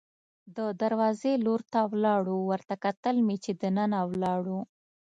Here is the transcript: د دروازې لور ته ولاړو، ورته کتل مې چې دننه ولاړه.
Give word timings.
د 0.55 0.59
دروازې 0.81 1.33
لور 1.45 1.61
ته 1.73 1.79
ولاړو، 1.91 2.37
ورته 2.49 2.75
کتل 2.83 3.15
مې 3.25 3.37
چې 3.43 3.51
دننه 3.61 3.99
ولاړه. 4.11 4.59